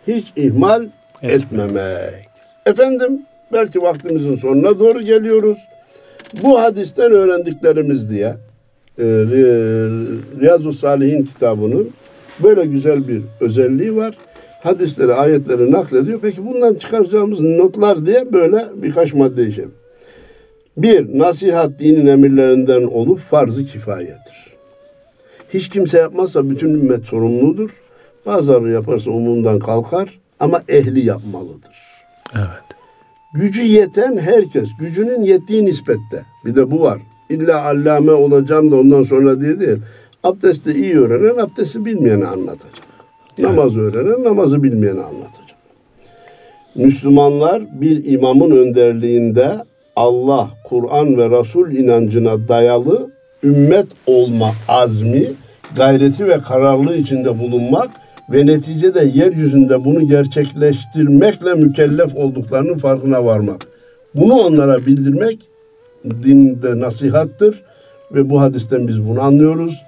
[0.07, 0.85] hiç ihmal
[1.21, 2.29] etmemek.
[2.65, 3.21] Efendim
[3.53, 5.57] belki vaktimizin sonuna doğru geliyoruz.
[6.43, 8.35] Bu hadisten öğrendiklerimiz diye
[8.99, 9.05] e,
[10.39, 11.89] Riyazu Salihin kitabının
[12.43, 14.17] böyle güzel bir özelliği var.
[14.63, 16.19] Hadisleri, ayetleri naklediyor.
[16.21, 19.65] Peki bundan çıkaracağımız notlar diye böyle birkaç madde işe.
[20.77, 24.55] Bir, nasihat dinin emirlerinden olup farzı kifayedir.
[25.53, 27.69] Hiç kimse yapmazsa bütün ümmet sorumludur.
[28.25, 31.75] Bazıları yaparsa umumdan kalkar ama ehli yapmalıdır.
[32.35, 32.65] Evet.
[33.33, 36.25] Gücü yeten herkes, gücünün yettiği nispette.
[36.45, 37.01] Bir de bu var.
[37.29, 39.77] İlla allame olacağım da ondan sonra diye değil.
[40.23, 42.85] Abdesti iyi öğrenen abdesti bilmeyeni anlatacak.
[43.37, 43.55] Yani.
[43.55, 45.55] Namaz öğrenen namazı bilmeyeni anlatacak.
[46.75, 49.63] Müslümanlar bir imamın önderliğinde
[49.95, 53.11] Allah, Kur'an ve Resul inancına dayalı
[53.43, 55.27] ümmet olma azmi,
[55.75, 57.89] gayreti ve kararlılığı içinde bulunmak
[58.29, 63.61] ve neticede yeryüzünde bunu gerçekleştirmekle mükellef olduklarının farkına varmak.
[64.15, 65.39] Bunu onlara bildirmek
[66.23, 67.63] dinde nasihattır
[68.11, 69.83] ve bu hadisten biz bunu anlıyoruz.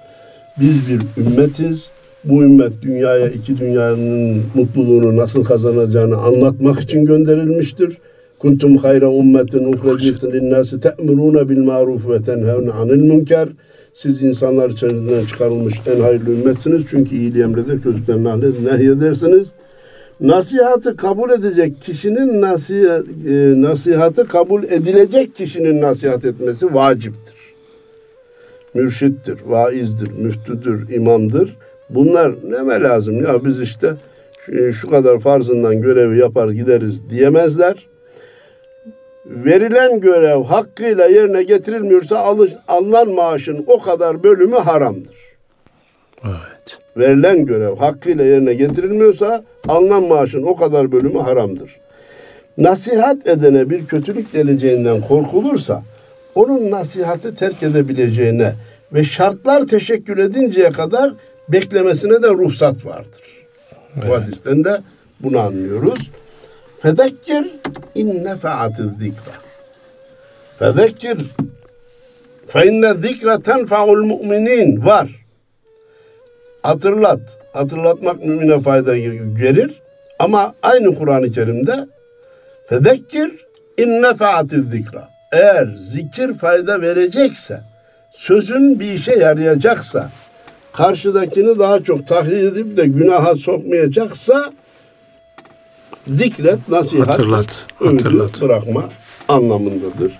[0.60, 1.90] Biz bir ümmetiz.
[2.24, 7.98] Bu ümmet dünyaya iki dünyanın mutluluğunu nasıl kazanacağını anlatmak için gönderilmiştir.
[8.38, 13.48] Kuntum hayra ummetin uhreceten linnâsi te'murûne bil maruf ve tenhevne anil münker.
[13.92, 16.82] Siz insanlar içerisinden çıkarılmış en hayırlı ümmetsiniz.
[16.90, 18.24] Çünkü iyiliği emreder, kötülükten
[18.64, 19.48] nehyedersiniz.
[20.20, 27.34] Nasihatı kabul edecek kişinin nasihat, e, nasihatı kabul edilecek kişinin nasihat etmesi vaciptir.
[28.74, 31.56] Mürşittir, vaizdir, müftüdür, imamdır.
[31.90, 33.94] Bunlar neme lazım ya biz işte
[34.46, 37.86] şu, şu kadar farzından görevi yapar gideriz diyemezler
[39.28, 42.18] verilen görev hakkıyla yerine getirilmiyorsa
[42.68, 45.16] alınan maaşın o kadar bölümü haramdır.
[46.24, 46.78] Evet.
[46.96, 51.76] Verilen görev hakkıyla yerine getirilmiyorsa alınan maaşın o kadar bölümü haramdır.
[52.58, 55.82] Nasihat edene bir kötülük geleceğinden korkulursa
[56.34, 58.52] onun nasihatı terk edebileceğine
[58.92, 61.12] ve şartlar teşekkür edinceye kadar
[61.48, 63.22] beklemesine de ruhsat vardır.
[63.96, 64.08] Evet.
[64.08, 64.78] Bu hadisten de
[65.20, 66.10] bunu anlıyoruz.
[66.82, 67.44] Fedekkir
[67.94, 69.34] in nefa'atiz zikra.
[70.58, 71.18] Fedekkir
[72.48, 75.26] fe inne zikra tenfa'ul mu'minin var.
[76.62, 77.20] Hatırlat.
[77.52, 78.92] Hatırlatmak mümine fayda
[79.42, 79.82] verir.
[80.18, 81.86] Ama aynı Kur'an-ı Kerim'de
[82.68, 83.46] fedekkir
[83.78, 85.08] in nefa'atiz zikra.
[85.32, 87.60] Eğer zikir fayda verecekse,
[88.12, 90.10] sözün bir işe yarayacaksa,
[90.72, 94.52] karşıdakini daha çok tahrik edip de günaha sokmayacaksa
[96.10, 98.42] zikret, nasihat, hatırlat, hatırlat.
[98.42, 98.84] bırakma
[99.28, 100.12] anlamındadır.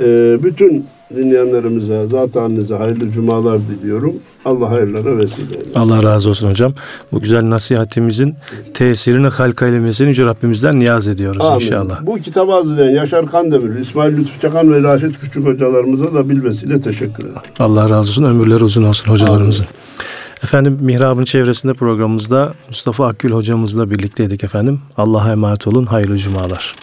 [0.00, 4.14] Ee, bütün dinleyenlerimize, zat halinize hayırlı cumalar diliyorum.
[4.44, 5.74] Allah hayırlara vesile eylesin.
[5.76, 6.74] Allah razı olsun hocam.
[7.12, 8.34] Bu güzel nasihatimizin
[8.74, 11.66] tesirini halka eylemesini Yüce Rabbimizden niyaz ediyoruz Amin.
[11.66, 12.06] inşallah.
[12.06, 17.24] Bu kitabı hazırlayan Yaşar Kandemir, İsmail Lütfü Çakan ve Raşit Küçük hocalarımıza da bilmesiyle teşekkür
[17.24, 17.40] ederim.
[17.58, 18.24] Allah razı olsun.
[18.24, 19.66] Ömürleri uzun olsun hocalarımızın.
[20.44, 24.80] Efendim Mihrab'ın çevresinde programımızda Mustafa Akgül hocamızla birlikteydik efendim.
[24.96, 25.86] Allah'a emanet olun.
[25.86, 26.74] Hayırlı cumalar.